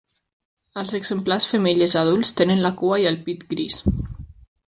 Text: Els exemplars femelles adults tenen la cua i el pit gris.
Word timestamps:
Els 0.81 0.93
exemplars 0.99 1.47
femelles 1.51 1.95
adults 2.01 2.33
tenen 2.41 2.63
la 2.65 2.73
cua 2.81 2.99
i 3.03 3.07
el 3.13 3.21
pit 3.27 3.47
gris. 3.55 3.79